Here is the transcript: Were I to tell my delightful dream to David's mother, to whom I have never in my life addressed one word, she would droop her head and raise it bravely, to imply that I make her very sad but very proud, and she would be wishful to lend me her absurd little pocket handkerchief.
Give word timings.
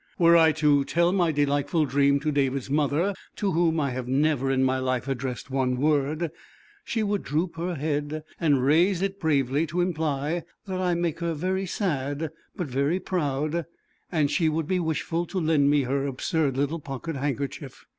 Were 0.17 0.35
I 0.35 0.51
to 0.53 0.83
tell 0.83 1.11
my 1.11 1.31
delightful 1.31 1.85
dream 1.85 2.19
to 2.21 2.31
David's 2.31 2.71
mother, 2.71 3.13
to 3.35 3.51
whom 3.51 3.79
I 3.79 3.91
have 3.91 4.07
never 4.07 4.49
in 4.49 4.63
my 4.63 4.79
life 4.79 5.07
addressed 5.07 5.51
one 5.51 5.77
word, 5.77 6.31
she 6.83 7.03
would 7.03 7.21
droop 7.21 7.55
her 7.57 7.75
head 7.75 8.23
and 8.39 8.63
raise 8.65 9.03
it 9.03 9.19
bravely, 9.19 9.67
to 9.67 9.79
imply 9.79 10.41
that 10.65 10.81
I 10.81 10.95
make 10.95 11.19
her 11.19 11.35
very 11.35 11.67
sad 11.67 12.31
but 12.55 12.65
very 12.65 12.99
proud, 12.99 13.67
and 14.11 14.31
she 14.31 14.49
would 14.49 14.67
be 14.67 14.79
wishful 14.79 15.27
to 15.27 15.39
lend 15.39 15.69
me 15.69 15.83
her 15.83 16.07
absurd 16.07 16.57
little 16.57 16.79
pocket 16.79 17.15
handkerchief. 17.15 17.85